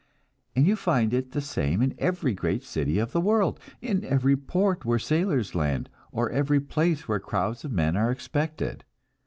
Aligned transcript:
And 0.55 0.65
you 0.65 0.75
find 0.75 1.13
it 1.13 1.29
the 1.31 1.41
same 1.41 1.79
in 1.83 1.93
every 1.99 2.33
great 2.33 2.63
city 2.63 2.97
of 2.97 3.11
the 3.11 3.21
world; 3.21 3.59
in 3.83 4.03
every 4.03 4.35
port 4.35 4.83
where 4.83 4.97
sailors 4.97 5.53
land, 5.53 5.91
or 6.11 6.31
every 6.31 6.59
place 6.59 7.07
where 7.07 7.19
crowds 7.19 7.63
of 7.63 7.71
men 7.71 7.95
are 7.95 8.09
expected. 8.09 8.83